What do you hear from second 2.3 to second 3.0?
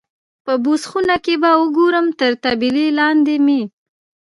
طبیلې